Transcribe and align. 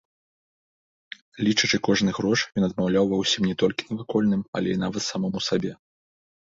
Лічачы 1.49 1.77
кожны 1.89 2.09
грош, 2.21 2.39
ён 2.57 2.63
адмаўляў 2.71 3.05
ва 3.13 3.17
ўсім 3.23 3.43
не 3.51 3.55
толькі 3.65 3.81
навакольным, 3.93 4.41
але 4.61 4.69
нават 4.87 5.01
самому 5.11 5.39
сабе. 5.53 5.71